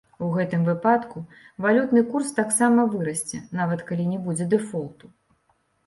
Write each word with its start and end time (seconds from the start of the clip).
У 0.27 0.27
гэтым 0.35 0.61
выпадку 0.69 1.21
валютны 1.67 2.03
курс 2.15 2.33
таксама 2.41 2.89
вырасце, 2.97 3.45
нават 3.63 3.79
калі 3.93 4.11
не 4.13 4.19
будзе 4.29 4.53
дэфолту. 4.59 5.17